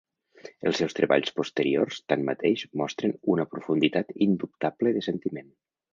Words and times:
Els 0.69 0.79
seus 0.83 0.95
treballs 0.99 1.33
posteriors, 1.41 1.99
tanmateix, 2.13 2.63
mostren 2.83 3.15
una 3.35 3.45
profunditat 3.55 4.11
indubtable 4.29 4.95
de 4.97 5.05
sentiment. 5.11 5.55